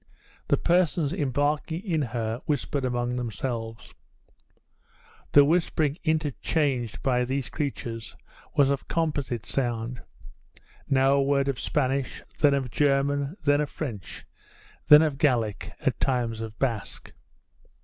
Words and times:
The 0.47 0.57
persons 0.57 1.13
embarking 1.13 1.83
in 1.85 2.01
her 2.01 2.41
whispered 2.45 2.83
among 2.83 3.17
themselves. 3.17 3.93
The 5.33 5.45
whispering 5.45 5.99
interchanged 6.03 7.03
by 7.03 7.23
these 7.23 7.49
creatures 7.51 8.15
was 8.55 8.71
of 8.71 8.87
composite 8.87 9.45
sound 9.45 10.01
now 10.89 11.13
a 11.13 11.21
word 11.21 11.47
of 11.47 11.59
Spanish, 11.59 12.23
then 12.39 12.55
of 12.55 12.71
German, 12.71 13.37
then 13.43 13.61
of 13.61 13.69
French, 13.69 14.25
then 14.87 15.03
of 15.03 15.19
Gaelic, 15.19 15.71
at 15.81 15.99
times 15.99 16.41
of 16.41 16.57
Basque. 16.57 17.11